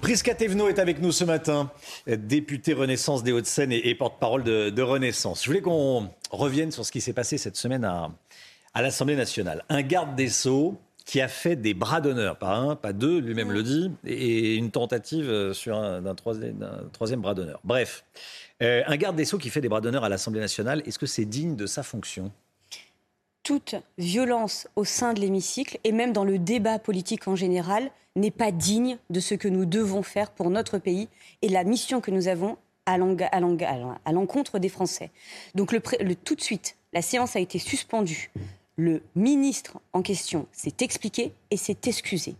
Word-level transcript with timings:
Prisca 0.00 0.34
Thévenot 0.34 0.68
est 0.68 0.78
avec 0.78 1.00
nous 1.00 1.12
ce 1.12 1.24
matin, 1.24 1.70
députée 2.06 2.74
Renaissance 2.74 3.22
des 3.22 3.32
Hauts-de-Seine 3.32 3.72
et, 3.72 3.94
porte-parole 3.94 4.44
de, 4.44 4.82
Renaissance. 4.82 5.42
Je 5.42 5.48
voulais 5.48 5.60
qu'on 5.60 6.08
revienne 6.30 6.70
sur 6.70 6.84
ce 6.84 6.92
qui 6.92 7.00
s'est 7.00 7.12
passé 7.12 7.38
cette 7.38 7.56
semaine 7.56 7.84
à, 7.84 8.10
l'Assemblée 8.82 9.16
nationale. 9.16 9.64
Un 9.68 9.82
garde 9.82 10.14
des 10.14 10.28
Sceaux 10.28 10.78
qui 11.04 11.20
a 11.20 11.28
fait 11.28 11.56
des 11.56 11.72
bras 11.72 12.00
d'honneur, 12.00 12.36
pas 12.36 12.54
un, 12.56 12.76
pas 12.76 12.92
deux, 12.92 13.20
lui-même 13.20 13.52
le 13.52 13.62
dit, 13.62 13.90
et 14.04 14.56
une 14.56 14.70
tentative 14.70 15.52
sur 15.52 15.76
un, 15.76 16.02
d'un, 16.02 16.14
troisième, 16.14 16.58
d'un 16.58 16.88
troisième 16.92 17.20
bras 17.20 17.34
d'honneur. 17.34 17.60
Bref, 17.64 18.04
euh, 18.62 18.82
un 18.86 18.96
garde 18.96 19.16
des 19.16 19.24
Sceaux 19.24 19.38
qui 19.38 19.50
fait 19.50 19.60
des 19.60 19.68
bras 19.68 19.80
d'honneur 19.80 20.04
à 20.04 20.08
l'Assemblée 20.08 20.40
nationale, 20.40 20.82
est-ce 20.86 20.98
que 20.98 21.06
c'est 21.06 21.24
digne 21.24 21.56
de 21.56 21.66
sa 21.66 21.82
fonction? 21.82 22.32
Toute 23.46 23.76
violence 23.96 24.66
au 24.74 24.84
sein 24.84 25.12
de 25.12 25.20
l'hémicycle 25.20 25.78
et 25.84 25.92
même 25.92 26.12
dans 26.12 26.24
le 26.24 26.36
débat 26.36 26.80
politique 26.80 27.28
en 27.28 27.36
général 27.36 27.92
n'est 28.16 28.32
pas 28.32 28.50
digne 28.50 28.98
de 29.08 29.20
ce 29.20 29.36
que 29.36 29.46
nous 29.46 29.64
devons 29.64 30.02
faire 30.02 30.32
pour 30.32 30.50
notre 30.50 30.78
pays 30.78 31.08
et 31.42 31.48
la 31.48 31.62
mission 31.62 32.00
que 32.00 32.10
nous 32.10 32.26
avons 32.26 32.56
à 32.86 32.98
l'encontre 32.98 34.58
des 34.58 34.68
Français. 34.68 35.12
Donc 35.54 35.72
tout 36.24 36.34
de 36.34 36.40
suite, 36.40 36.76
la 36.92 37.02
séance 37.02 37.36
a 37.36 37.40
été 37.40 37.60
suspendue. 37.60 38.32
Le 38.74 39.00
ministre 39.14 39.78
en 39.92 40.02
question 40.02 40.48
s'est 40.50 40.78
expliqué 40.80 41.32
et 41.52 41.56
s'est 41.56 41.78
excusé. 41.84 42.34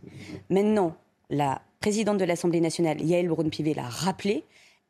Maintenant, 0.50 0.96
la 1.30 1.62
présidente 1.78 2.18
de 2.18 2.24
l'Assemblée 2.24 2.60
nationale, 2.60 3.00
Yael 3.00 3.28
Braun-Pivet, 3.28 3.74
l'a 3.74 3.88
rappelé. 3.88 4.42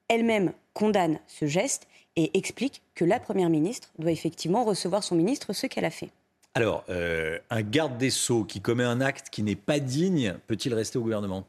Elle-même 0.09 0.55
condamne 0.73 1.19
ce 1.27 1.45
geste 1.45 1.87
et 2.17 2.37
explique 2.37 2.83
que 2.95 3.05
la 3.05 3.21
Première 3.21 3.51
ministre 3.51 3.91
doit 3.99 4.11
effectivement 4.11 4.65
recevoir 4.65 5.05
son 5.05 5.15
ministre, 5.15 5.53
ce 5.53 5.67
qu'elle 5.67 5.85
a 5.85 5.91
fait. 5.91 6.11
Alors, 6.55 6.85
euh, 6.89 7.39
un 7.51 7.63
garde 7.63 7.99
des 7.99 8.11
Sceaux 8.11 8.45
qui 8.45 8.61
commet 8.61 8.85
un 8.85 9.03
acte 9.03 9.29
qui 9.31 9.43
n'est 9.43 9.57
pas 9.57 9.79
digne, 9.79 10.35
peut-il 10.47 10.73
rester 10.73 10.99
au 10.99 11.03
gouvernement 11.03 11.45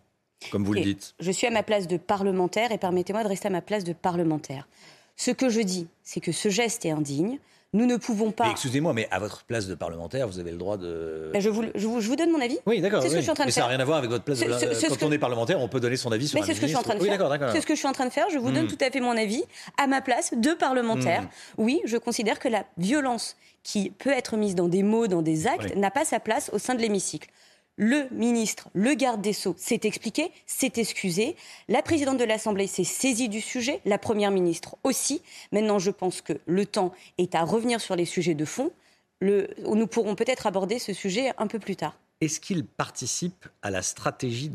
Comme 0.51 0.65
vous 0.65 0.75
Et 0.75 0.79
le 0.79 0.83
dites? 0.83 1.15
Je 1.19 1.31
suis 1.31 1.47
à 1.47 1.51
ma 1.51 1.63
place 1.63 1.87
de 1.87 1.95
parlementaire 1.95 2.73
et 2.73 2.77
permettez-moi 2.77 3.23
de 3.23 3.29
rester 3.29 3.47
à 3.47 3.51
ma 3.51 3.61
place 3.61 3.85
de 3.85 3.93
parlementaire. 3.93 4.67
Ce 5.15 5.31
que 5.31 5.49
je 5.49 5.61
dis, 5.61 5.87
c'est 6.03 6.19
que 6.19 6.33
ce 6.33 6.49
geste 6.49 6.85
est 6.85 6.91
indigne. 6.91 7.39
Nous 7.73 7.85
ne 7.85 7.97
pouvons 7.97 8.31
pas. 8.31 8.49
Excusez-moi, 8.51 8.93
mais 8.93 9.07
à 9.11 9.19
votre 9.19 9.43
place 9.43 9.67
de 9.67 9.75
parlementaire, 9.75 10.25
vous 10.27 10.39
avez 10.39 10.51
le 10.51 10.57
droit 10.57 10.77
de. 10.77 11.31
Ben, 11.33 11.41
je, 11.41 11.49
vous, 11.49 11.63
je, 11.75 11.85
vous, 11.85 11.99
je, 11.99 12.07
vous, 12.07 12.15
donne 12.15 12.31
mon 12.31 12.39
avis. 12.39 12.57
Oui, 12.65 12.79
d'accord. 12.79 13.01
C'est 13.01 13.09
ce 13.09 13.13
que 13.15 13.19
je 13.19 13.23
suis 13.23 13.31
en 13.31 13.33
train 13.35 13.43
de 13.43 13.49
mais 13.49 13.51
faire. 13.51 13.63
ça 13.63 13.67
n'a 13.69 13.75
rien 13.75 13.79
à 13.81 13.85
voir 13.85 13.97
avec 13.97 14.09
votre 14.09 14.23
place. 14.23 14.39
De... 14.39 14.45
Quand 14.45 14.57
ce 14.57 14.97
que- 14.97 15.05
on 15.05 15.11
est 15.11 15.17
parlementaire, 15.17 15.59
on 15.59 15.67
peut 15.67 15.81
donner 15.81 15.97
son 15.97 16.11
avis 16.13 16.29
sur 16.29 16.39
Mais 16.39 16.45
c'est 16.45 16.53
ce 16.53 16.61
que 16.61 16.67
je 16.67 16.71
suis 16.71 16.77
en 16.77 16.81
train 16.81 16.93
de 16.95 16.99
faire. 16.99 17.03
Oui, 17.03 17.09
d'accord, 17.09 17.29
d'accord. 17.29 17.49
C'est 17.51 17.59
ce 17.61 17.67
que 17.67 17.73
je 17.73 17.79
suis 17.79 17.87
en 17.87 17.91
train 17.91 18.05
de 18.05 18.11
faire. 18.11 18.29
Je 18.31 18.37
vous 18.39 18.51
donne 18.51 18.65
Mm. 18.65 18.69
tout 18.69 18.77
à 18.79 18.89
fait 18.89 19.01
mon 19.01 19.17
avis 19.17 19.43
à 19.77 19.87
ma 19.87 20.01
place 20.01 20.33
de 20.35 20.51
parlementaire. 20.53 21.23
Mm. 21.23 21.27
Oui, 21.57 21.81
je 21.83 21.97
considère 21.97 22.39
que 22.39 22.47
la 22.47 22.63
violence 22.77 23.35
qui 23.63 23.89
peut 23.89 24.11
être 24.11 24.37
mise 24.37 24.55
dans 24.55 24.69
des 24.69 24.81
mots, 24.83 25.07
dans 25.07 25.21
des 25.21 25.45
actes, 25.45 25.71
Oui. 25.75 25.79
n'a 25.79 25.91
pas 25.91 26.05
sa 26.05 26.21
place 26.21 26.49
au 26.53 26.59
sein 26.59 26.73
de 26.73 26.79
l'hémicycle. 26.81 27.27
Le 27.79 28.07
ministre, 28.11 28.69
le 28.73 28.95
garde 28.95 29.21
des 29.21 29.33
Sceaux 29.33 29.53
s'est 29.55 29.81
expliqué, 29.83 30.31
s'est 30.47 30.71
excusé. 30.77 31.35
La 31.67 31.83
présidente 31.83 32.17
de 32.17 32.23
l'Assemblée 32.23 32.65
s'est 32.65 32.83
saisie 32.83 33.29
du 33.29 33.39
sujet, 33.39 33.81
la 33.85 33.99
première 33.99 34.31
ministre 34.31 34.77
aussi. 34.83 35.21
Maintenant, 35.51 35.77
je 35.77 35.91
pense 35.91 36.21
que 36.21 36.33
le 36.47 36.65
temps 36.65 36.91
est 37.19 37.35
à 37.35 37.43
revenir 37.43 37.79
sur 37.79 37.95
les 37.95 38.05
sujets 38.05 38.33
de 38.33 38.45
fond. 38.45 38.71
Le- 39.21 39.47
nous 39.59 39.85
pourrons 39.85 40.15
peut-être 40.15 40.47
aborder 40.47 40.79
ce 40.79 40.91
sujet 40.91 41.31
un 41.37 41.45
peu 41.45 41.59
plus 41.59 41.75
tard. 41.75 41.99
Est-ce 42.19 42.39
qu'il 42.39 42.65
participe 42.65 43.45
à 43.61 43.69
la 43.69 43.83
stratégie 43.83 44.51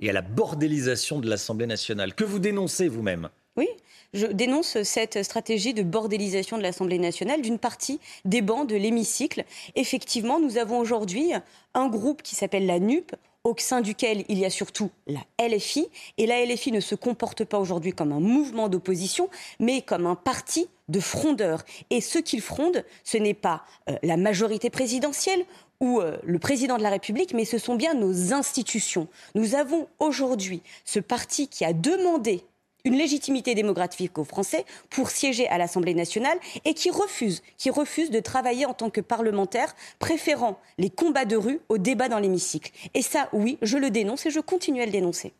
et 0.00 0.10
à 0.10 0.12
la 0.12 0.22
bordélisation 0.22 1.20
de 1.20 1.30
l'Assemblée 1.30 1.68
nationale? 1.68 2.14
Que 2.16 2.24
vous 2.24 2.40
dénoncez 2.40 2.88
vous-même? 2.88 3.28
Oui, 3.56 3.68
je 4.12 4.26
dénonce 4.26 4.82
cette 4.82 5.22
stratégie 5.22 5.72
de 5.72 5.82
bordélisation 5.82 6.58
de 6.58 6.62
l'Assemblée 6.62 6.98
nationale 6.98 7.40
d'une 7.40 7.58
partie 7.58 8.00
des 8.26 8.42
bancs 8.42 8.68
de 8.68 8.76
l'hémicycle. 8.76 9.44
Effectivement, 9.76 10.38
nous 10.38 10.58
avons 10.58 10.78
aujourd'hui 10.78 11.32
un 11.72 11.88
groupe 11.88 12.22
qui 12.22 12.34
s'appelle 12.34 12.66
la 12.66 12.78
NUP 12.78 13.16
au 13.44 13.54
sein 13.58 13.80
duquel 13.80 14.24
il 14.28 14.38
y 14.38 14.44
a 14.44 14.50
surtout 14.50 14.90
la 15.06 15.20
LFI. 15.40 15.88
Et 16.18 16.26
la 16.26 16.44
LFI 16.44 16.72
ne 16.72 16.80
se 16.80 16.94
comporte 16.94 17.44
pas 17.44 17.58
aujourd'hui 17.58 17.92
comme 17.92 18.12
un 18.12 18.20
mouvement 18.20 18.68
d'opposition, 18.68 19.30
mais 19.60 19.82
comme 19.82 20.06
un 20.06 20.16
parti 20.16 20.68
de 20.88 21.00
frondeurs. 21.00 21.64
Et 21.90 22.00
ce 22.00 22.18
qu'ils 22.18 22.42
frondent, 22.42 22.84
ce 23.04 23.16
n'est 23.16 23.34
pas 23.34 23.64
euh, 23.88 23.96
la 24.02 24.16
majorité 24.16 24.68
présidentielle 24.68 25.44
ou 25.80 26.00
euh, 26.00 26.18
le 26.24 26.38
président 26.38 26.76
de 26.76 26.82
la 26.82 26.90
République, 26.90 27.34
mais 27.34 27.44
ce 27.44 27.58
sont 27.58 27.76
bien 27.76 27.94
nos 27.94 28.32
institutions. 28.32 29.08
Nous 29.34 29.54
avons 29.54 29.88
aujourd'hui 29.98 30.62
ce 30.84 30.98
parti 30.98 31.48
qui 31.48 31.64
a 31.64 31.72
demandé 31.72 32.42
une 32.86 32.96
légitimité 32.96 33.54
démographique 33.54 34.16
aux 34.16 34.24
Français 34.24 34.64
pour 34.88 35.10
siéger 35.10 35.48
à 35.48 35.58
l'Assemblée 35.58 35.92
nationale 35.92 36.38
et 36.64 36.72
qui 36.72 36.90
refuse, 36.90 37.42
qui 37.58 37.68
refuse 37.68 38.10
de 38.10 38.20
travailler 38.20 38.64
en 38.64 38.74
tant 38.74 38.88
que 38.90 39.00
parlementaire, 39.00 39.74
préférant 39.98 40.58
les 40.78 40.88
combats 40.88 41.24
de 41.24 41.36
rue 41.36 41.60
aux 41.68 41.78
débats 41.78 42.08
dans 42.08 42.20
l'hémicycle. 42.20 42.70
Et 42.94 43.02
ça, 43.02 43.28
oui, 43.32 43.58
je 43.60 43.76
le 43.76 43.90
dénonce 43.90 44.24
et 44.24 44.30
je 44.30 44.40
continue 44.40 44.80
à 44.80 44.86
le 44.86 44.92
dénoncer. 44.92 45.34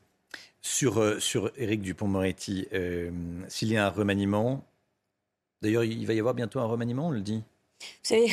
Sur, 0.60 0.98
euh, 1.00 1.20
sur 1.20 1.52
Éric 1.56 1.80
Dupont-Moretti, 1.82 2.66
euh, 2.72 3.10
s'il 3.48 3.72
y 3.72 3.76
a 3.76 3.86
un 3.86 3.90
remaniement, 3.90 4.64
d'ailleurs 5.62 5.84
il 5.84 6.04
va 6.04 6.14
y 6.14 6.18
avoir 6.18 6.34
bientôt 6.34 6.58
un 6.58 6.66
remaniement, 6.66 7.06
on 7.06 7.10
le 7.10 7.20
dit? 7.20 7.44
Vous 7.80 7.86
savez, 8.02 8.28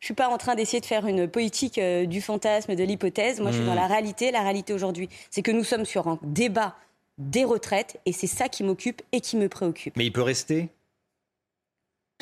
je 0.00 0.06
suis 0.06 0.14
pas 0.14 0.28
en 0.28 0.38
train 0.38 0.54
d'essayer 0.54 0.80
de 0.80 0.86
faire 0.86 1.06
une 1.06 1.28
politique 1.28 1.78
euh, 1.78 2.06
du 2.06 2.22
fantasme, 2.22 2.74
de 2.74 2.84
l'hypothèse. 2.84 3.40
Moi, 3.40 3.50
je 3.50 3.56
suis 3.56 3.66
dans 3.66 3.74
la 3.74 3.86
réalité. 3.86 4.30
La 4.30 4.42
réalité 4.42 4.72
aujourd'hui, 4.72 5.08
c'est 5.30 5.40
que 5.40 5.50
nous 5.50 5.64
sommes 5.64 5.84
sur 5.84 6.08
un 6.08 6.18
débat 6.22 6.76
des 7.18 7.44
retraites 7.44 8.00
et 8.06 8.12
c'est 8.12 8.26
ça 8.26 8.48
qui 8.48 8.64
m'occupe 8.64 9.02
et 9.12 9.20
qui 9.20 9.36
me 9.36 9.48
préoccupe. 9.48 9.96
Mais 9.96 10.06
il 10.06 10.12
peut 10.12 10.22
rester? 10.22 10.68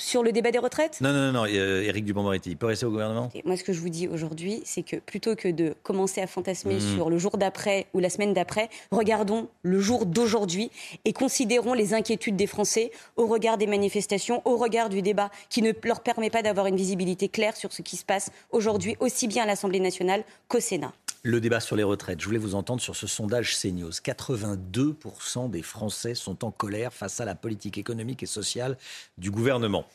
Sur 0.00 0.22
le 0.22 0.32
débat 0.32 0.50
des 0.50 0.58
retraites? 0.58 1.02
Non, 1.02 1.12
non, 1.12 1.26
non, 1.26 1.32
non 1.32 1.44
euh, 1.46 1.82
Éric 1.82 2.06
Dupont-Moretti, 2.06 2.50
il 2.50 2.56
peut 2.56 2.66
rester 2.66 2.86
au 2.86 2.90
gouvernement? 2.90 3.28
Et 3.34 3.42
moi, 3.44 3.58
ce 3.58 3.62
que 3.62 3.74
je 3.74 3.80
vous 3.80 3.90
dis 3.90 4.08
aujourd'hui, 4.08 4.62
c'est 4.64 4.82
que 4.82 4.96
plutôt 4.96 5.36
que 5.36 5.48
de 5.48 5.74
commencer 5.82 6.22
à 6.22 6.26
fantasmer 6.26 6.76
Mhm. 6.76 6.94
sur 6.94 7.10
le 7.10 7.18
jour 7.18 7.36
d'après 7.36 7.86
ou 7.92 7.98
la 7.98 8.08
semaine 8.08 8.32
d'après, 8.32 8.70
regardons 8.90 9.48
le 9.60 9.80
jour 9.80 10.06
d'aujourd'hui 10.06 10.70
et 11.04 11.12
considérons 11.12 11.74
les 11.74 11.92
inquiétudes 11.92 12.36
des 12.36 12.46
Français 12.46 12.90
au 13.16 13.26
regard 13.26 13.58
des 13.58 13.66
manifestations, 13.66 14.40
au 14.46 14.56
regard 14.56 14.88
du 14.88 15.02
débat 15.02 15.30
qui 15.50 15.60
ne 15.60 15.72
leur 15.84 16.00
permet 16.00 16.30
pas 16.30 16.40
d'avoir 16.42 16.66
une 16.66 16.76
visibilité 16.76 17.28
claire 17.28 17.54
sur 17.54 17.70
ce 17.72 17.82
qui 17.82 17.96
se 17.96 18.04
passe 18.06 18.30
aujourd'hui, 18.50 18.96
aussi 18.98 19.28
bien 19.28 19.42
à 19.42 19.46
l'Assemblée 19.46 19.80
nationale 19.80 20.24
qu'au 20.48 20.58
Sénat. 20.60 20.94
Le 21.24 21.40
débat 21.40 21.60
sur 21.60 21.76
les 21.76 21.84
retraites, 21.84 22.20
je 22.20 22.26
voulais 22.26 22.38
vous 22.38 22.56
entendre 22.56 22.80
sur 22.80 22.96
ce 22.96 23.06
sondage 23.06 23.56
CNews. 23.56 23.90
82% 23.90 25.50
des 25.50 25.62
Français 25.62 26.16
sont 26.16 26.44
en 26.44 26.50
colère 26.50 26.92
face 26.92 27.20
à 27.20 27.24
la 27.24 27.36
politique 27.36 27.78
économique 27.78 28.24
et 28.24 28.26
sociale 28.26 28.76
du 29.18 29.30
gouvernement. 29.30 29.86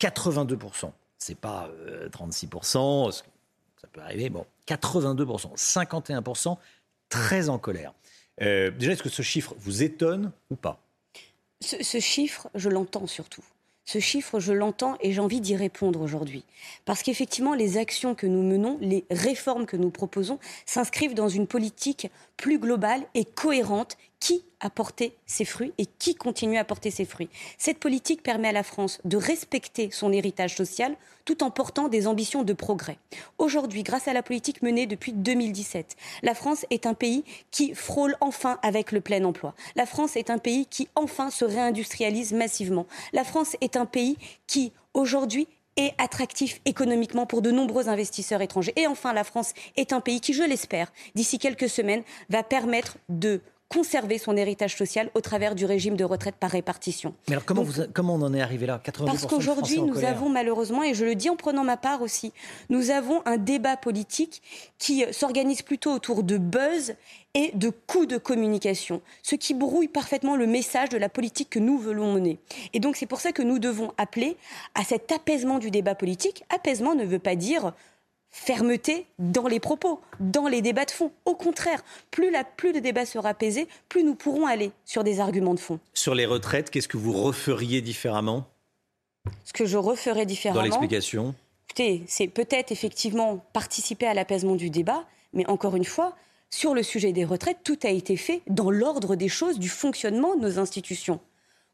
82%, 0.00 0.90
c'est 1.18 1.36
pas 1.36 1.68
euh, 1.86 2.08
36%, 2.08 3.12
ça 3.12 3.22
peut 3.92 4.00
arriver, 4.00 4.30
bon, 4.30 4.46
82%, 4.66 5.54
51% 5.54 6.56
très 7.10 7.50
en 7.50 7.58
colère. 7.58 7.92
Euh, 8.40 8.70
déjà, 8.70 8.92
est-ce 8.92 9.02
que 9.02 9.10
ce 9.10 9.20
chiffre 9.20 9.54
vous 9.58 9.82
étonne 9.82 10.32
ou 10.50 10.56
pas? 10.56 10.80
Ce 11.60 12.00
chiffre, 12.00 12.48
je 12.54 12.70
l'entends 12.70 13.06
surtout. 13.06 13.44
Ce 13.92 13.98
chiffre, 13.98 14.38
je 14.38 14.52
l'entends 14.52 14.96
et 15.00 15.10
j'ai 15.10 15.20
envie 15.20 15.40
d'y 15.40 15.56
répondre 15.56 16.00
aujourd'hui. 16.00 16.44
Parce 16.84 17.02
qu'effectivement, 17.02 17.54
les 17.54 17.76
actions 17.76 18.14
que 18.14 18.28
nous 18.28 18.44
menons, 18.44 18.78
les 18.80 19.04
réformes 19.10 19.66
que 19.66 19.76
nous 19.76 19.90
proposons, 19.90 20.38
s'inscrivent 20.64 21.14
dans 21.14 21.28
une 21.28 21.48
politique 21.48 22.08
plus 22.36 22.60
globale 22.60 23.02
et 23.14 23.24
cohérente 23.24 23.96
qui 24.20 24.44
a 24.60 24.68
porté 24.68 25.16
ses 25.26 25.46
fruits 25.46 25.72
et 25.78 25.86
qui 25.86 26.14
continue 26.14 26.58
à 26.58 26.64
porter 26.64 26.90
ses 26.90 27.06
fruits. 27.06 27.30
Cette 27.56 27.78
politique 27.78 28.22
permet 28.22 28.48
à 28.48 28.52
la 28.52 28.62
France 28.62 29.00
de 29.04 29.16
respecter 29.16 29.90
son 29.90 30.12
héritage 30.12 30.54
social 30.54 30.94
tout 31.24 31.42
en 31.42 31.50
portant 31.50 31.88
des 31.88 32.06
ambitions 32.06 32.42
de 32.42 32.52
progrès. 32.52 32.98
Aujourd'hui, 33.38 33.82
grâce 33.82 34.08
à 34.08 34.12
la 34.12 34.22
politique 34.22 34.62
menée 34.62 34.86
depuis 34.86 35.12
2017, 35.12 35.96
la 36.22 36.34
France 36.34 36.66
est 36.70 36.86
un 36.86 36.94
pays 36.94 37.24
qui 37.50 37.74
frôle 37.74 38.16
enfin 38.20 38.58
avec 38.62 38.92
le 38.92 39.00
plein 39.00 39.24
emploi. 39.24 39.54
La 39.74 39.86
France 39.86 40.16
est 40.16 40.30
un 40.30 40.38
pays 40.38 40.66
qui 40.66 40.88
enfin 40.94 41.30
se 41.30 41.44
réindustrialise 41.44 42.32
massivement. 42.32 42.86
La 43.12 43.24
France 43.24 43.56
est 43.60 43.76
un 43.76 43.86
pays 43.86 44.18
qui, 44.46 44.72
aujourd'hui, 44.92 45.48
est 45.76 45.94
attractif 45.98 46.60
économiquement 46.64 47.26
pour 47.26 47.42
de 47.42 47.50
nombreux 47.50 47.88
investisseurs 47.88 48.42
étrangers. 48.42 48.72
Et 48.76 48.86
enfin, 48.86 49.12
la 49.12 49.24
France 49.24 49.54
est 49.76 49.92
un 49.92 50.00
pays 50.00 50.20
qui, 50.20 50.34
je 50.34 50.42
l'espère, 50.42 50.92
d'ici 51.14 51.38
quelques 51.38 51.68
semaines, 51.68 52.02
va 52.28 52.42
permettre 52.42 52.98
de 53.08 53.40
conserver 53.70 54.18
son 54.18 54.36
héritage 54.36 54.76
social 54.76 55.10
au 55.14 55.20
travers 55.20 55.54
du 55.54 55.64
régime 55.64 55.96
de 55.96 56.04
retraite 56.04 56.34
par 56.34 56.50
répartition. 56.50 57.14
Mais 57.28 57.34
alors 57.34 57.44
comment, 57.44 57.62
vous, 57.62 57.84
comment 57.94 58.16
on 58.16 58.22
en 58.22 58.34
est 58.34 58.40
arrivé 58.42 58.66
là? 58.66 58.82
Parce 59.06 59.26
qu'aujourd'hui, 59.26 59.80
nous 59.80 60.04
avons 60.04 60.28
malheureusement, 60.28 60.82
et 60.82 60.92
je 60.92 61.04
le 61.04 61.14
dis 61.14 61.30
en 61.30 61.36
prenant 61.36 61.62
ma 61.62 61.76
part 61.76 62.02
aussi, 62.02 62.32
nous 62.68 62.90
avons 62.90 63.22
un 63.26 63.36
débat 63.36 63.76
politique 63.76 64.42
qui 64.78 65.04
s'organise 65.12 65.62
plutôt 65.62 65.92
autour 65.92 66.24
de 66.24 66.36
buzz 66.36 66.94
et 67.34 67.52
de 67.54 67.70
coups 67.70 68.08
de 68.08 68.18
communication, 68.18 69.02
ce 69.22 69.36
qui 69.36 69.54
brouille 69.54 69.86
parfaitement 69.86 70.34
le 70.34 70.48
message 70.48 70.88
de 70.88 70.98
la 70.98 71.08
politique 71.08 71.50
que 71.50 71.60
nous 71.60 71.78
voulons 71.78 72.12
mener. 72.12 72.40
Et 72.72 72.80
donc 72.80 72.96
c'est 72.96 73.06
pour 73.06 73.20
ça 73.20 73.30
que 73.30 73.42
nous 73.42 73.60
devons 73.60 73.92
appeler 73.98 74.36
à 74.74 74.82
cet 74.82 75.12
apaisement 75.12 75.60
du 75.60 75.70
débat 75.70 75.94
politique. 75.94 76.42
Apaisement 76.50 76.96
ne 76.96 77.04
veut 77.04 77.20
pas 77.20 77.36
dire 77.36 77.72
fermeté 78.30 79.06
dans 79.18 79.46
les 79.46 79.60
propos, 79.60 80.00
dans 80.20 80.46
les 80.46 80.62
débats 80.62 80.84
de 80.84 80.90
fond. 80.90 81.12
Au 81.24 81.34
contraire, 81.34 81.82
plus, 82.10 82.30
la, 82.30 82.44
plus 82.44 82.72
le 82.72 82.80
débat 82.80 83.06
sera 83.06 83.30
apaisé, 83.30 83.68
plus 83.88 84.04
nous 84.04 84.14
pourrons 84.14 84.46
aller 84.46 84.72
sur 84.84 85.04
des 85.04 85.20
arguments 85.20 85.54
de 85.54 85.60
fond. 85.60 85.80
Sur 85.94 86.14
les 86.14 86.26
retraites, 86.26 86.70
qu'est-ce 86.70 86.88
que 86.88 86.96
vous 86.96 87.12
referiez 87.12 87.80
différemment 87.80 88.46
Ce 89.44 89.52
que 89.52 89.66
je 89.66 89.76
referais 89.76 90.26
différemment. 90.26 90.60
Dans 90.60 90.64
l'explication 90.64 91.34
Écoutez, 91.68 92.02
c'est 92.08 92.26
peut-être 92.26 92.72
effectivement 92.72 93.44
participer 93.52 94.06
à 94.06 94.14
l'apaisement 94.14 94.56
du 94.56 94.70
débat, 94.70 95.04
mais 95.32 95.48
encore 95.48 95.76
une 95.76 95.84
fois, 95.84 96.16
sur 96.50 96.74
le 96.74 96.82
sujet 96.82 97.12
des 97.12 97.24
retraites, 97.24 97.58
tout 97.62 97.78
a 97.84 97.90
été 97.90 98.16
fait 98.16 98.42
dans 98.48 98.70
l'ordre 98.70 99.14
des 99.14 99.28
choses 99.28 99.58
du 99.60 99.68
fonctionnement 99.68 100.34
de 100.34 100.40
nos 100.40 100.58
institutions. 100.58 101.20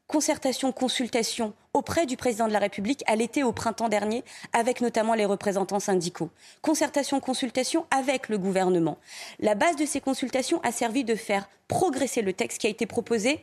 Concertation, 0.07 0.71
consultation 0.71 1.53
auprès 1.73 2.05
du 2.05 2.15
président 2.15 2.47
de 2.47 2.53
la 2.53 2.59
République 2.59 3.03
à 3.07 3.17
l'été 3.17 3.43
au 3.43 3.51
printemps 3.51 3.89
dernier, 3.89 4.23
avec 4.53 4.79
notamment 4.79 5.15
les 5.15 5.25
représentants 5.25 5.81
syndicaux. 5.81 6.29
Concertation, 6.61 7.19
consultation 7.19 7.85
avec 7.91 8.29
le 8.29 8.37
gouvernement. 8.37 8.99
La 9.39 9.53
base 9.53 9.75
de 9.75 9.85
ces 9.85 9.99
consultations 9.99 10.61
a 10.61 10.71
servi 10.71 11.03
de 11.03 11.15
faire 11.15 11.49
progresser 11.67 12.21
le 12.21 12.31
texte 12.31 12.61
qui 12.61 12.67
a 12.67 12.69
été 12.69 12.85
proposé 12.85 13.41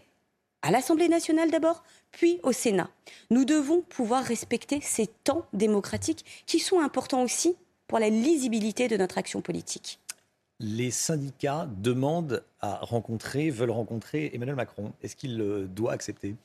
à 0.63 0.71
l'Assemblée 0.71 1.09
nationale 1.09 1.51
d'abord, 1.51 1.85
puis 2.11 2.41
au 2.43 2.53
Sénat. 2.53 2.89
Nous 3.29 3.45
devons 3.45 3.83
pouvoir 3.83 4.25
respecter 4.25 4.81
ces 4.81 5.07
temps 5.07 5.45
démocratiques 5.53 6.25
qui 6.47 6.61
sont 6.61 6.81
importants 6.81 7.23
aussi 7.23 7.57
pour 7.87 7.99
la 7.99 8.09
lisibilité 8.09 8.89
de 8.89 8.97
notre 8.97 9.19
action 9.19 9.43
politique 9.43 10.01
les 10.61 10.93
syndicats 10.93 11.69
demandent 11.79 12.43
à 12.61 12.77
rencontrer, 12.77 13.51
veulent 13.51 13.73
rencontrer 13.73 14.31
Emmanuel 14.35 14.55
Macron. 14.55 14.93
Est-ce 15.03 15.17
qu'il 15.17 15.37
doit 15.75 15.93
accepter? 15.93 16.37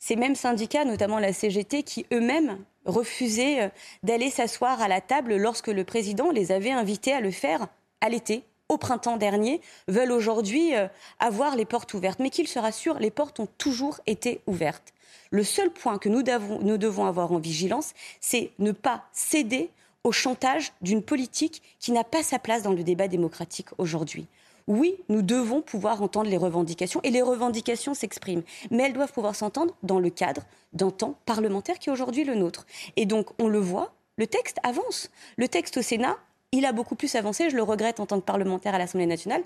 Ces 0.00 0.16
mêmes 0.16 0.34
syndicats, 0.34 0.84
notamment 0.84 1.18
la 1.18 1.32
CGT, 1.32 1.84
qui 1.84 2.06
eux-mêmes 2.12 2.58
refusaient 2.86 3.62
euh, 3.62 3.68
d'aller 4.02 4.30
s'asseoir 4.30 4.80
à 4.80 4.88
la 4.88 5.00
table 5.00 5.36
lorsque 5.36 5.68
le 5.68 5.84
président 5.84 6.30
les 6.30 6.50
avait 6.50 6.72
invités 6.72 7.12
à 7.12 7.20
le 7.20 7.30
faire 7.30 7.68
à 8.00 8.08
l'été, 8.08 8.42
au 8.70 8.78
printemps 8.78 9.18
dernier, 9.18 9.60
veulent 9.88 10.12
aujourd'hui 10.12 10.74
euh, 10.74 10.88
avoir 11.18 11.54
les 11.54 11.66
portes 11.66 11.92
ouvertes. 11.92 12.18
Mais 12.18 12.30
qu'ils 12.30 12.48
se 12.48 12.58
rassurent, 12.58 12.98
les 12.98 13.10
portes 13.10 13.38
ont 13.38 13.48
toujours 13.58 14.00
été 14.06 14.40
ouvertes. 14.46 14.94
Le 15.30 15.44
seul 15.44 15.70
point 15.70 15.98
que 15.98 16.08
nous 16.08 16.22
devons, 16.22 16.60
nous 16.60 16.78
devons 16.78 17.04
avoir 17.04 17.30
en 17.32 17.38
vigilance, 17.38 17.92
c'est 18.20 18.50
ne 18.58 18.72
pas 18.72 19.04
céder 19.12 19.70
au 20.02 20.12
chantage 20.12 20.72
d'une 20.80 21.02
politique 21.02 21.62
qui 21.78 21.92
n'a 21.92 22.04
pas 22.04 22.22
sa 22.22 22.38
place 22.38 22.62
dans 22.62 22.72
le 22.72 22.82
débat 22.82 23.06
démocratique 23.06 23.68
aujourd'hui. 23.76 24.26
Oui, 24.66 24.96
nous 25.08 25.22
devons 25.22 25.62
pouvoir 25.62 26.02
entendre 26.02 26.30
les 26.30 26.36
revendications 26.36 27.00
et 27.02 27.10
les 27.10 27.22
revendications 27.22 27.94
s'expriment, 27.94 28.42
mais 28.70 28.84
elles 28.84 28.92
doivent 28.92 29.12
pouvoir 29.12 29.34
s'entendre 29.34 29.74
dans 29.82 29.98
le 29.98 30.10
cadre 30.10 30.42
d'un 30.72 30.90
temps 30.90 31.16
parlementaire 31.26 31.78
qui 31.78 31.88
est 31.88 31.92
aujourd'hui 31.92 32.24
le 32.24 32.34
nôtre. 32.34 32.66
Et 32.96 33.06
donc, 33.06 33.28
on 33.38 33.48
le 33.48 33.58
voit, 33.58 33.92
le 34.16 34.26
texte 34.26 34.58
avance. 34.62 35.10
Le 35.36 35.48
texte 35.48 35.76
au 35.76 35.82
Sénat, 35.82 36.16
il 36.52 36.64
a 36.64 36.72
beaucoup 36.72 36.94
plus 36.94 37.14
avancé, 37.14 37.50
je 37.50 37.56
le 37.56 37.62
regrette 37.62 38.00
en 38.00 38.06
tant 38.06 38.20
que 38.20 38.24
parlementaire 38.24 38.74
à 38.74 38.78
l'Assemblée 38.78 39.06
nationale, 39.06 39.42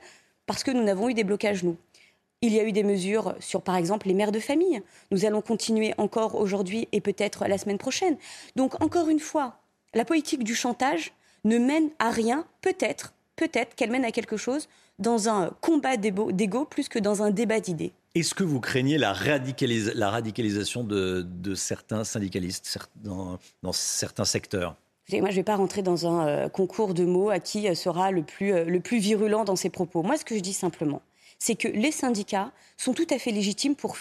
parce 0.47 0.65
que 0.65 0.71
nous 0.71 0.83
n'avons 0.83 1.09
eu 1.09 1.15
des 1.15 1.25
blocages, 1.25 1.63
nous. 1.65 1.77
Il 2.43 2.53
y 2.53 2.61
a 2.61 2.65
eu 2.65 2.73
des 2.73 2.83
mesures 2.83 3.35
sur, 3.41 3.63
par 3.63 3.77
exemple, 3.77 4.07
les 4.07 4.15
mères 4.15 4.33
de 4.33 4.39
famille. 4.39 4.83
Nous 5.11 5.25
allons 5.25 5.41
continuer 5.41 5.95
encore 5.97 6.35
aujourd'hui 6.35 6.89
et 6.93 7.01
peut-être 7.01 7.47
la 7.47 7.57
semaine 7.57 7.79
prochaine. 7.79 8.19
Donc, 8.55 8.83
encore 8.83 9.09
une 9.09 9.21
fois, 9.21 9.61
la 9.95 10.05
politique 10.05 10.45
du 10.45 10.55
chantage 10.55 11.15
ne 11.45 11.57
mène 11.57 11.89
à 11.99 12.11
rien, 12.11 12.47
peut-être, 12.61 13.15
peut-être 13.37 13.75
qu'elle 13.75 13.91
mène 13.91 14.05
à 14.05 14.11
quelque 14.11 14.37
chose 14.37 14.69
dans 14.99 15.29
un 15.29 15.51
combat 15.61 15.97
d'ego 15.97 16.65
plus 16.65 16.89
que 16.89 16.99
dans 16.99 17.23
un 17.23 17.31
débat 17.31 17.61
d'idées. 17.61 17.93
Est-ce 18.15 18.35
que 18.35 18.45
vous 18.45 18.61
craignez 18.61 18.97
la, 18.97 19.13
radicalisation 19.13 20.85
de, 20.85 21.55
certains 21.57 22.05
syndicalistes 22.05 22.79
dans, 22.97 23.39
certains 23.73 24.25
secteurs? 24.25 24.77
Moi, 25.11 25.21
je 25.21 25.27
ne 25.27 25.33
vais 25.33 25.43
pas 25.43 25.57
rentrer 25.57 25.83
dans 25.83 26.07
un 26.07 26.27
euh, 26.27 26.49
concours 26.49 26.95
de 26.95 27.05
mots 27.05 27.29
à 27.29 27.39
qui 27.39 27.69
euh, 27.69 27.75
sera 27.75 28.11
le 28.11 28.23
plus, 28.23 28.55
euh, 28.55 28.65
le 28.65 28.81
plus 28.81 28.97
virulent 28.97 29.45
dans 29.45 29.57
ses 29.57 29.69
propos. 29.69 30.03
Moi, 30.03 30.17
ce 30.17 30.25
que 30.25 30.35
je 30.35 30.41
dis 30.41 30.55
simplement, 30.55 31.03
c'est 31.39 31.57
que 31.57 31.69
les 31.69 31.91
syndicats 31.91 32.53
sont 32.79 32.95
tout 32.95 33.07
à 33.11 33.19
fait 33.19 33.31
légitimes 33.31 33.75
pour, 33.75 33.97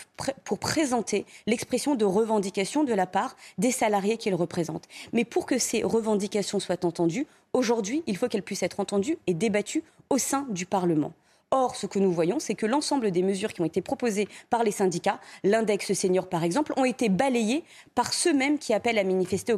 pour 0.46 0.60
présenter 0.60 1.26
l'expression 1.46 1.96
de 1.96 2.06
revendication 2.06 2.86
de 2.86 2.94
la 2.94 3.06
part 3.06 3.36
des 3.58 3.72
salariés 3.72 4.16
qu'ils 4.16 4.36
représentent. 4.36 4.88
Mais 5.12 5.26
pour 5.26 5.46
que 5.46 5.58
ces 5.58 5.84
revendications 5.84 6.62
soient 6.62 6.86
entendues, 6.86 7.28
aujourd'hui, 7.52 8.02
il 8.08 8.16
faut 8.16 8.30
qu'elles 8.30 8.44
puissent 8.44 8.64
être 8.64 8.80
entendues 8.80 9.18
et 9.28 9.34
débattues 9.34 9.84
au 10.14 10.18
sein 10.20 10.46
du 10.50 10.66
Parlement. 10.66 11.12
Or, 11.50 11.76
ce 11.76 11.86
que 11.86 12.00
nous 12.00 12.12
voyons, 12.12 12.40
c'est 12.40 12.56
que 12.56 12.66
l'ensemble 12.66 13.12
des 13.12 13.22
mesures 13.24 13.52
qui 13.52 13.62
ont 13.62 13.66
été 13.66 13.82
proposées 13.82 14.28
par 14.50 14.64
les 14.64 14.72
syndicats, 14.72 15.20
l'index 15.44 15.94
senior 15.94 16.28
par 16.28 16.44
exemple, 16.44 16.74
ont 16.78 16.86
été 16.86 17.10
balayées 17.10 17.64
par 17.96 18.14
ceux-mêmes 18.14 18.58
qui 18.58 18.74
appellent 18.74 18.98
à 18.98 19.04
manifester 19.04 19.54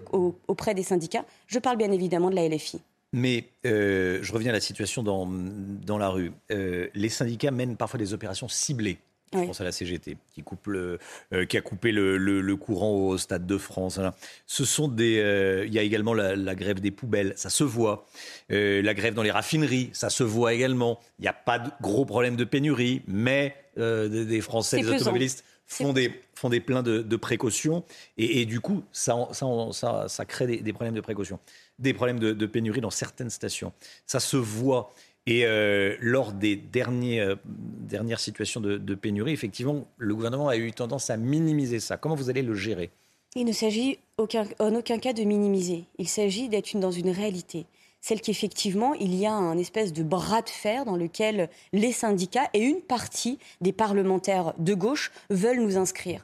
auprès 0.47 0.73
des 0.73 0.83
syndicats. 0.83 1.25
Je 1.47 1.59
parle 1.59 1.77
bien 1.77 1.91
évidemment 1.91 2.29
de 2.29 2.35
la 2.35 2.47
LFI. 2.47 2.81
Mais 3.13 3.45
euh, 3.65 4.19
je 4.21 4.33
reviens 4.33 4.49
à 4.49 4.53
la 4.53 4.59
situation 4.59 5.03
dans, 5.03 5.25
dans 5.25 5.97
la 5.97 6.09
rue. 6.09 6.33
Euh, 6.51 6.89
les 6.93 7.09
syndicats 7.09 7.51
mènent 7.51 7.77
parfois 7.77 7.97
des 7.97 8.13
opérations 8.13 8.49
ciblées. 8.49 8.97
Je 9.33 9.39
pense 9.39 9.59
à 9.59 9.63
la 9.63 9.71
CGT 9.71 10.17
qui, 10.33 10.43
coupe 10.43 10.67
le, 10.67 10.97
euh, 11.33 11.45
qui 11.45 11.57
a 11.57 11.61
coupé 11.61 11.91
le, 11.91 12.17
le, 12.17 12.55
courant 12.55 12.91
au 12.91 13.17
Stade 13.17 13.45
de 13.45 13.57
France. 13.57 13.99
Ce 14.45 14.65
sont 14.65 14.87
des. 14.87 15.63
il 15.67 15.73
y 15.73 15.79
a 15.79 15.81
également 15.81 16.13
la, 16.13 16.55
grève 16.55 16.79
des 16.79 16.91
poubelles, 16.91 17.33
ça 17.35 17.49
se 17.49 17.63
voit. 17.63 18.05
la 18.49 18.93
grève 18.93 19.13
dans 19.13 19.23
les 19.23 19.31
raffineries, 19.31 19.89
ça 19.93 20.09
se 20.09 20.23
voit 20.23 20.53
également. 20.53 20.99
Il 21.19 21.23
n'y 21.23 21.27
a 21.27 21.33
pas 21.33 21.59
de 21.59 21.69
gros 21.81 22.05
problème 22.05 22.35
de 22.35 22.45
pénurie, 22.45 23.01
mais 23.07 23.55
des, 23.77 24.41
Français, 24.41 24.81
des 24.81 24.89
automobilistes 24.89 25.43
font 25.65 25.91
des, 25.91 26.11
font 26.33 26.49
des 26.49 26.61
pleins 26.61 26.83
de, 26.83 27.15
précautions. 27.17 27.83
Et, 28.17 28.45
du 28.45 28.61
coup, 28.61 28.83
ça, 28.93 29.27
ça, 29.33 30.05
ça, 30.07 30.25
crée 30.25 30.47
des, 30.47 30.57
des 30.57 30.73
problèmes 30.73 30.95
de 30.95 31.01
précaution 31.01 31.39
des 31.79 31.93
problèmes 31.93 32.19
de, 32.19 32.45
pénurie 32.45 32.81
dans 32.81 32.89
certaines 32.89 33.29
stations. 33.29 33.73
Ça 34.05 34.19
se 34.19 34.37
voit. 34.37 34.91
Et 35.27 35.45
euh, 35.45 35.95
lors 36.01 36.33
des 36.33 36.61
euh, 36.75 37.35
dernières 37.45 38.19
situations 38.19 38.61
de, 38.61 38.95
pénurie, 38.95 39.33
effectivement, 39.33 39.87
le 39.97 40.13
gouvernement 40.13 40.49
a 40.49 40.57
eu 40.57 40.71
tendance 40.71 41.09
à 41.09 41.17
minimiser 41.17 41.79
ça. 41.79 41.97
Comment 41.97 42.15
vous 42.15 42.29
allez 42.29 42.43
le 42.43 42.53
gérer? 42.53 42.91
Il 43.35 43.45
ne 43.45 43.51
s'agit 43.51 43.97
en 44.17 44.75
aucun 44.75 44.97
cas 44.99 45.13
de 45.13 45.23
minimiser. 45.23 45.85
Il 45.97 46.07
s'agit 46.07 46.47
d'être 46.47 46.77
dans 46.77 46.91
une 46.91 47.09
réalité. 47.09 47.65
Celle 48.01 48.21
qu'effectivement, 48.21 48.93
il 48.93 49.15
y 49.15 49.25
a 49.25 49.33
un 49.33 49.57
espèce 49.57 49.91
de 49.91 50.03
bras 50.03 50.43
de 50.43 50.49
fer 50.49 50.85
dans 50.85 50.95
lequel 50.95 51.49
les 51.73 51.91
syndicats 51.91 52.49
et 52.53 52.59
une 52.59 52.81
partie 52.81 53.39
des 53.61 53.73
parlementaires 53.73 54.53
de 54.59 54.75
gauche 54.75 55.11
veulent 55.31 55.59
nous 55.59 55.75
inscrire. 55.75 56.23